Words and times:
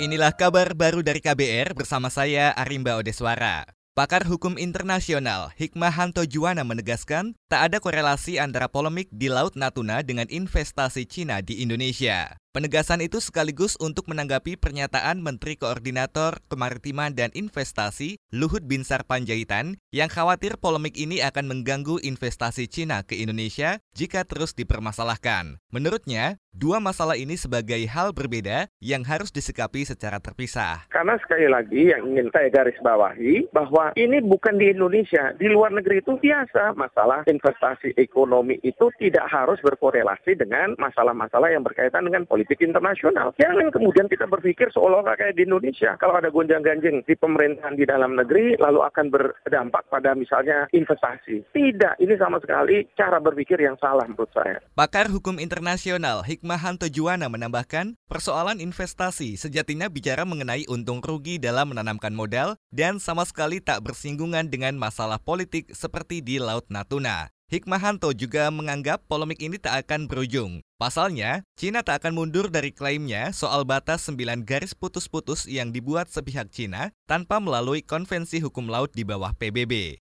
Inilah 0.00 0.32
kabar 0.32 0.72
baru 0.72 1.04
dari 1.04 1.20
KBR 1.20 1.76
bersama 1.76 2.08
saya 2.08 2.56
Arimba 2.56 2.96
Odeswara. 2.96 3.68
Pakar 3.92 4.24
hukum 4.24 4.56
internasional 4.56 5.52
Hikmahanto 5.60 6.24
Juwana 6.24 6.64
menegaskan 6.64 7.36
tak 7.52 7.68
ada 7.68 7.84
korelasi 7.84 8.40
antara 8.40 8.64
polemik 8.72 9.12
di 9.12 9.28
Laut 9.28 9.60
Natuna 9.60 10.00
dengan 10.00 10.24
investasi 10.32 11.04
Cina 11.04 11.44
di 11.44 11.60
Indonesia. 11.60 12.40
Penegasan 12.50 12.98
itu 12.98 13.22
sekaligus 13.22 13.78
untuk 13.78 14.10
menanggapi 14.10 14.58
pernyataan 14.58 15.22
Menteri 15.22 15.54
Koordinator 15.54 16.42
Kemaritiman 16.50 17.14
dan 17.14 17.30
Investasi 17.30 18.18
Luhut 18.34 18.66
Binsar 18.66 19.06
Panjaitan 19.06 19.78
yang 19.94 20.10
khawatir 20.10 20.58
polemik 20.58 20.98
ini 20.98 21.22
akan 21.22 21.46
mengganggu 21.46 22.02
investasi 22.02 22.66
Cina 22.66 23.06
ke 23.06 23.14
Indonesia 23.22 23.78
jika 23.94 24.26
terus 24.26 24.58
dipermasalahkan. 24.58 25.62
Menurutnya, 25.70 26.42
dua 26.50 26.82
masalah 26.82 27.14
ini 27.14 27.38
sebagai 27.38 27.78
hal 27.86 28.10
berbeda 28.10 28.66
yang 28.82 29.06
harus 29.06 29.30
disikapi 29.30 29.86
secara 29.86 30.18
terpisah. 30.18 30.90
Karena 30.90 31.14
sekali 31.22 31.46
lagi 31.46 31.94
yang 31.94 32.02
ingin 32.10 32.34
saya 32.34 32.50
garis 32.50 32.74
bawahi 32.82 33.46
bahwa 33.54 33.94
ini 33.94 34.18
bukan 34.26 34.58
di 34.58 34.74
Indonesia, 34.74 35.38
di 35.38 35.46
luar 35.46 35.70
negeri 35.70 36.02
itu 36.02 36.18
biasa 36.18 36.74
masalah 36.74 37.22
investasi 37.30 37.94
ekonomi 37.94 38.58
itu 38.66 38.90
tidak 38.98 39.30
harus 39.30 39.62
berkorelasi 39.62 40.34
dengan 40.34 40.74
masalah-masalah 40.82 41.54
yang 41.54 41.62
berkaitan 41.62 42.10
dengan 42.10 42.26
politik 42.26 42.39
politik 42.40 42.64
internasional. 42.64 43.36
Jangan 43.36 43.68
kemudian 43.68 44.08
kita 44.08 44.24
berpikir 44.24 44.72
seolah-olah 44.72 45.12
kayak 45.20 45.36
di 45.36 45.44
Indonesia. 45.44 45.92
Kalau 46.00 46.16
ada 46.16 46.32
gonjang-ganjing 46.32 47.04
di 47.04 47.12
pemerintahan 47.12 47.76
di 47.76 47.84
dalam 47.84 48.16
negeri, 48.16 48.56
lalu 48.56 48.80
akan 48.80 49.12
berdampak 49.12 49.84
pada 49.92 50.16
misalnya 50.16 50.64
investasi. 50.72 51.44
Tidak, 51.52 52.00
ini 52.00 52.16
sama 52.16 52.40
sekali 52.40 52.88
cara 52.96 53.20
berpikir 53.20 53.60
yang 53.60 53.76
salah 53.76 54.08
menurut 54.08 54.32
saya. 54.32 54.56
Pakar 54.72 55.12
Hukum 55.12 55.36
Internasional 55.36 56.24
Hikmahanto 56.24 56.88
Juwana 56.88 57.28
menambahkan, 57.28 58.00
persoalan 58.08 58.56
investasi 58.56 59.36
sejatinya 59.36 59.92
bicara 59.92 60.24
mengenai 60.24 60.64
untung 60.72 61.04
rugi 61.04 61.36
dalam 61.36 61.76
menanamkan 61.76 62.16
modal 62.16 62.56
dan 62.72 62.96
sama 62.96 63.28
sekali 63.28 63.60
tak 63.60 63.84
bersinggungan 63.84 64.48
dengan 64.48 64.80
masalah 64.80 65.20
politik 65.20 65.68
seperti 65.76 66.24
di 66.24 66.40
Laut 66.40 66.64
Natuna. 66.72 67.28
Hikmahanto 67.50 68.14
juga 68.14 68.46
menganggap 68.54 69.10
polemik 69.10 69.42
ini 69.42 69.58
tak 69.58 69.82
akan 69.82 70.06
berujung. 70.06 70.62
Pasalnya, 70.78 71.42
Cina 71.58 71.82
tak 71.82 72.06
akan 72.06 72.14
mundur 72.14 72.46
dari 72.46 72.70
klaimnya 72.70 73.34
soal 73.34 73.66
batas 73.66 74.06
9 74.06 74.46
garis 74.46 74.70
putus-putus 74.70 75.50
yang 75.50 75.74
dibuat 75.74 76.06
sepihak 76.06 76.46
Cina 76.54 76.94
tanpa 77.10 77.42
melalui 77.42 77.82
konvensi 77.82 78.38
hukum 78.38 78.70
laut 78.70 78.94
di 78.94 79.02
bawah 79.02 79.34
PBB. 79.34 79.98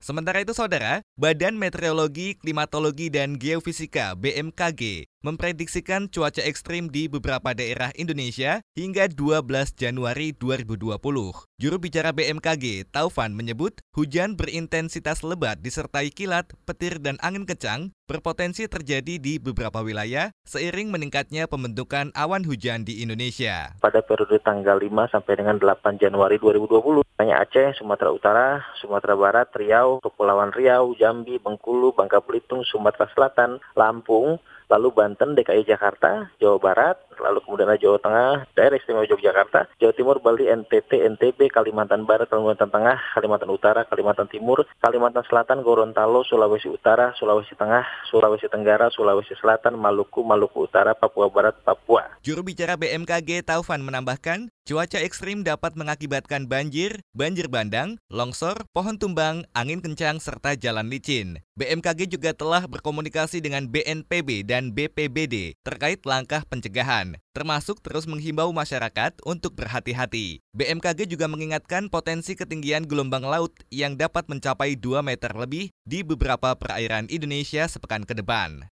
Sementara 0.00 0.40
itu 0.40 0.56
saudara, 0.56 1.04
Badan 1.20 1.60
Meteorologi, 1.60 2.40
Klimatologi, 2.40 3.12
dan 3.12 3.36
Geofisika 3.36 4.16
BMKG 4.16 5.11
memprediksikan 5.22 6.10
cuaca 6.10 6.42
ekstrim 6.42 6.90
di 6.90 7.06
beberapa 7.06 7.54
daerah 7.54 7.94
Indonesia 7.94 8.60
hingga 8.74 9.06
12 9.06 9.46
Januari 9.78 10.34
2020. 10.34 10.98
Juru 11.62 11.76
bicara 11.78 12.10
BMKG, 12.10 12.90
Taufan 12.90 13.38
menyebut 13.38 13.78
hujan 13.94 14.34
berintensitas 14.34 15.22
lebat 15.22 15.62
disertai 15.62 16.10
kilat, 16.10 16.50
petir, 16.66 16.98
dan 16.98 17.22
angin 17.22 17.46
kencang 17.46 17.94
berpotensi 18.10 18.66
terjadi 18.68 19.16
di 19.16 19.38
beberapa 19.38 19.80
wilayah 19.80 20.34
seiring 20.44 20.92
meningkatnya 20.92 21.48
pembentukan 21.48 22.10
awan 22.12 22.44
hujan 22.44 22.84
di 22.84 23.00
Indonesia. 23.00 23.72
Pada 23.78 24.02
periode 24.02 24.36
tanggal 24.42 24.76
5 24.76 25.14
sampai 25.14 25.32
dengan 25.38 25.56
8 25.56 26.02
Januari 26.02 26.36
2020, 26.36 27.06
hanya 27.22 27.40
Aceh, 27.40 27.78
Sumatera 27.78 28.10
Utara, 28.10 28.48
Sumatera 28.82 29.14
Barat, 29.14 29.48
Riau, 29.54 30.02
Kepulauan 30.02 30.50
Riau, 30.50 30.92
Jambi, 30.98 31.38
Bengkulu, 31.38 31.94
Bangka 31.94 32.18
Belitung, 32.20 32.66
Sumatera 32.66 33.06
Selatan, 33.14 33.62
Lampung, 33.78 34.42
lalu 34.72 34.88
Banten, 35.12 35.36
DKI 35.36 35.68
Jakarta, 35.68 36.32
Jawa 36.40 36.56
Barat, 36.56 36.96
lalu 37.20 37.44
kemudian 37.44 37.68
ada 37.68 37.76
Jawa 37.76 38.00
Tengah, 38.00 38.32
Daerah 38.56 38.80
Istimewa 38.80 39.04
Yogyakarta, 39.04 39.68
Jawa 39.76 39.92
Timur, 39.92 40.16
Bali, 40.24 40.48
NTT, 40.48 41.04
NTB, 41.12 41.52
Kalimantan 41.52 42.08
Barat, 42.08 42.32
Kalimantan 42.32 42.72
Tengah, 42.72 42.96
Kalimantan 43.12 43.52
Utara, 43.52 43.84
Kalimantan 43.84 44.32
Timur, 44.32 44.64
Kalimantan 44.80 45.28
Selatan, 45.28 45.60
Gorontalo, 45.60 46.24
Sulawesi 46.24 46.72
Utara, 46.72 47.12
Sulawesi 47.20 47.52
Tengah, 47.52 47.84
Sulawesi 48.08 48.48
Tenggara, 48.48 48.88
Sulawesi 48.88 49.36
Selatan, 49.36 49.76
Maluku, 49.76 50.24
Maluku 50.24 50.64
Utara, 50.64 50.96
Papua 50.96 51.28
Barat, 51.28 51.52
Papua. 51.60 52.08
Juru 52.24 52.40
bicara 52.40 52.80
BMKG 52.80 53.44
Taufan 53.44 53.84
menambahkan, 53.84 54.48
cuaca 54.64 54.98
ekstrim 55.04 55.44
dapat 55.44 55.76
mengakibatkan 55.76 56.48
banjir, 56.48 57.04
banjir 57.12 57.52
bandang, 57.52 58.00
longsor, 58.08 58.64
pohon 58.72 58.96
tumbang, 58.96 59.44
angin 59.52 59.84
kencang, 59.84 60.16
serta 60.16 60.56
jalan 60.56 60.88
licin. 60.88 61.44
BMKG 61.52 62.08
juga 62.08 62.32
telah 62.32 62.64
berkomunikasi 62.64 63.44
dengan 63.44 63.68
BNPB 63.68 64.48
dan 64.48 64.62
dan 64.62 64.70
BPBD 64.70 65.58
terkait 65.66 66.06
langkah 66.06 66.46
pencegahan, 66.46 67.01
termasuk 67.34 67.82
terus 67.84 68.08
menghimbau 68.08 68.54
masyarakat 68.54 69.18
untuk 69.28 69.58
berhati-hati. 69.58 70.40
BMKG 70.54 71.10
juga 71.10 71.26
mengingatkan 71.28 71.90
potensi 71.90 72.38
ketinggian 72.38 72.88
gelombang 72.88 73.26
laut 73.26 73.52
yang 73.68 73.98
dapat 73.98 74.30
mencapai 74.30 74.78
2 74.78 75.02
meter 75.02 75.34
lebih 75.34 75.74
di 75.82 76.00
beberapa 76.06 76.54
perairan 76.54 77.10
Indonesia 77.10 77.66
sepekan 77.68 78.06
ke 78.06 78.14
depan. 78.16 78.71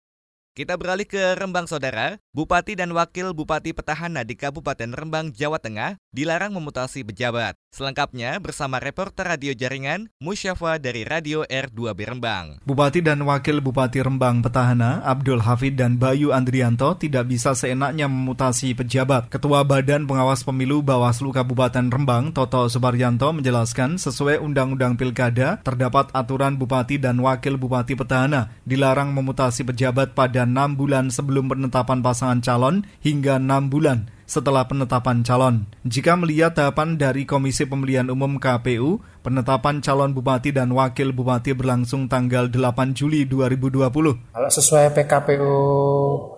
Kita 0.59 0.75
beralih 0.75 1.07
ke 1.07 1.39
Rembang, 1.39 1.71
Saudara. 1.71 2.19
Bupati 2.35 2.75
dan 2.75 2.91
Wakil 2.91 3.31
Bupati 3.31 3.71
Petahana 3.71 4.27
di 4.27 4.35
Kabupaten 4.35 4.91
Rembang, 4.91 5.31
Jawa 5.31 5.63
Tengah 5.63 6.03
dilarang 6.11 6.51
memutasi 6.51 7.07
pejabat. 7.07 7.55
Selengkapnya 7.71 8.43
bersama 8.43 8.83
reporter 8.83 9.23
radio 9.23 9.55
jaringan 9.55 10.11
Musyafa 10.19 10.83
dari 10.83 11.07
Radio 11.07 11.47
R2B 11.47 12.11
Rembang. 12.11 12.59
Bupati 12.67 12.99
dan 13.07 13.23
Wakil 13.23 13.63
Bupati 13.63 14.03
Rembang 14.03 14.43
Petahana, 14.43 14.99
Abdul 15.07 15.47
Hafid 15.47 15.79
dan 15.79 15.95
Bayu 15.95 16.35
Andrianto 16.35 16.99
tidak 16.99 17.31
bisa 17.31 17.55
seenaknya 17.55 18.11
memutasi 18.11 18.75
pejabat. 18.75 19.31
Ketua 19.31 19.63
Badan 19.63 20.11
Pengawas 20.11 20.43
Pemilu 20.43 20.83
Bawaslu 20.83 21.31
Kabupaten 21.31 21.87
Rembang, 21.87 22.35
Toto 22.35 22.67
Subaryanto 22.67 23.31
menjelaskan 23.31 23.95
sesuai 23.95 24.43
Undang-Undang 24.43 24.99
Pilkada, 24.99 25.63
terdapat 25.63 26.11
aturan 26.11 26.59
Bupati 26.59 26.99
dan 26.99 27.23
Wakil 27.23 27.55
Bupati 27.55 27.95
Petahana 27.95 28.51
dilarang 28.67 29.15
memutasi 29.15 29.63
pejabat 29.63 30.19
pada 30.19 30.48
enam 30.49 30.81
bulan 30.81 31.13
sebelum 31.13 31.53
penetapan 31.53 32.01
pasangan 32.01 32.41
calon 32.41 32.89
hingga 33.05 33.37
enam 33.37 33.69
bulan 33.69 34.09
setelah 34.29 34.69
penetapan 34.69 35.25
calon. 35.25 35.65
Jika 35.89 36.13
melihat 36.17 36.53
tahapan 36.53 37.01
dari 37.01 37.25
Komisi 37.25 37.65
Pemilihan 37.65 38.13
Umum 38.13 38.37
KPU, 38.37 39.01
penetapan 39.25 39.81
calon 39.81 40.13
bupati 40.13 40.53
dan 40.53 40.69
wakil 40.77 41.17
bupati 41.17 41.57
berlangsung 41.57 42.13
tanggal 42.13 42.53
8 42.53 42.93
Juli 42.93 43.25
2020. 43.25 43.89
Kalau 44.37 44.51
sesuai 44.53 44.93
PKPU 44.93 45.57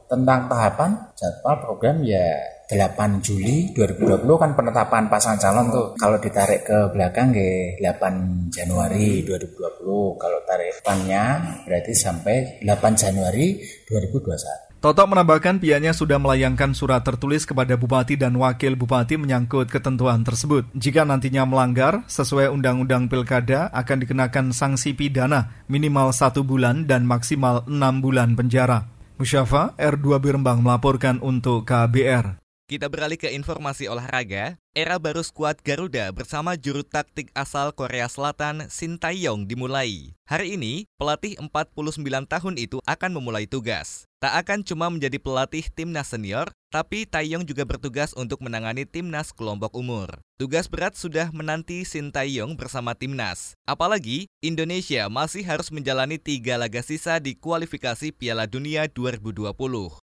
tentang 0.07 0.47
tahapan, 0.47 0.91
jadwal 1.19 1.57
program 1.67 2.07
ya 2.07 2.60
8 2.71 3.25
Juli 3.25 3.75
2020 3.75 4.27
kan 4.39 4.55
penetapan 4.55 5.11
pasangan 5.11 5.43
calon 5.43 5.67
tuh. 5.75 5.89
Kalau 5.99 6.17
ditarik 6.23 6.63
ke 6.63 6.79
belakang 6.95 7.35
ke 7.35 7.77
8 7.83 8.51
Januari 8.55 9.27
2020. 9.27 10.21
Kalau 10.21 10.39
tarik 10.47 10.79
depannya 10.79 11.23
berarti 11.67 11.93
sampai 11.93 12.63
8 12.63 12.95
Januari 12.95 13.59
2021. 13.91 14.71
Toto 14.81 15.05
menambahkan 15.05 15.61
pihaknya 15.61 15.93
sudah 15.93 16.17
melayangkan 16.17 16.73
surat 16.73 17.05
tertulis 17.05 17.45
kepada 17.45 17.77
bupati 17.77 18.17
dan 18.17 18.33
wakil 18.41 18.81
bupati 18.81 19.21
menyangkut 19.21 19.69
ketentuan 19.69 20.25
tersebut. 20.25 20.65
Jika 20.73 21.05
nantinya 21.05 21.45
melanggar, 21.45 22.01
sesuai 22.09 22.49
Undang-Undang 22.49 23.13
Pilkada 23.13 23.69
akan 23.77 23.97
dikenakan 24.01 24.57
sanksi 24.57 24.97
pidana 24.97 25.53
minimal 25.69 26.17
satu 26.17 26.41
bulan 26.41 26.89
dan 26.89 27.05
maksimal 27.05 27.61
enam 27.69 28.01
bulan 28.01 28.33
penjara. 28.33 28.89
Musyafa, 29.21 29.77
R2 29.77 30.17
Birembang 30.17 30.65
melaporkan 30.65 31.21
untuk 31.21 31.69
KBR. 31.69 32.41
Kita 32.71 32.87
beralih 32.87 33.19
ke 33.19 33.27
informasi 33.35 33.91
olahraga. 33.91 34.55
Era 34.71 35.03
baru 35.03 35.19
skuad 35.27 35.59
Garuda 35.67 36.15
bersama 36.15 36.55
juru 36.55 36.87
taktik 36.87 37.35
asal 37.35 37.75
Korea 37.75 38.07
Selatan 38.07 38.71
Shin 38.71 39.03
Tae-yong 39.03 39.51
dimulai. 39.51 40.15
Hari 40.31 40.55
ini, 40.55 40.87
pelatih 40.95 41.35
49 41.43 41.99
tahun 42.31 42.55
itu 42.55 42.79
akan 42.87 43.19
memulai 43.19 43.51
tugas. 43.51 44.07
Tak 44.23 44.47
akan 44.47 44.63
cuma 44.63 44.87
menjadi 44.87 45.19
pelatih 45.19 45.67
timnas 45.75 46.15
senior, 46.15 46.55
tapi 46.69 47.03
Taeyong 47.03 47.43
juga 47.49 47.65
bertugas 47.67 48.13
untuk 48.13 48.45
menangani 48.45 48.87
timnas 48.87 49.33
kelompok 49.33 49.75
umur. 49.75 50.23
Tugas 50.39 50.69
berat 50.69 50.93
sudah 50.93 51.33
menanti 51.33 51.83
Shin 51.83 52.13
Taeyong 52.13 52.55
bersama 52.55 52.93
timnas. 52.93 53.57
Apalagi, 53.65 54.29
Indonesia 54.45 55.09
masih 55.09 55.43
harus 55.43 55.73
menjalani 55.73 56.21
tiga 56.21 56.61
laga 56.61 56.85
sisa 56.85 57.17
di 57.19 57.33
kualifikasi 57.33 58.13
Piala 58.13 58.45
Dunia 58.45 58.87
2020. 58.93 59.57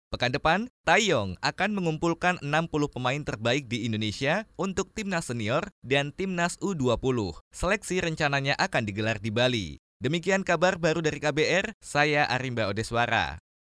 Pekan 0.09 0.33
depan, 0.33 0.73
Taeyong 0.89 1.37
akan 1.45 1.71
mengumpulkan 1.77 2.41
60 2.41 2.89
pemain 2.89 3.21
terbaik 3.21 3.69
di 3.69 3.85
Indonesia 3.85 4.49
untuk 4.61 4.93
timnas 4.93 5.31
senior 5.31 5.71
dan 5.87 6.13
timnas 6.13 6.59
U20. 6.59 7.41
Seleksi 7.55 8.03
rencananya 8.03 8.59
akan 8.59 8.83
digelar 8.85 9.23
di 9.23 9.31
Bali. 9.31 9.69
Demikian 9.97 10.45
kabar 10.45 10.77
baru 10.77 11.01
dari 11.01 11.17
KBR, 11.17 11.73
saya 11.81 12.29
Arimba 12.29 12.69
Odeswara. 12.69 13.46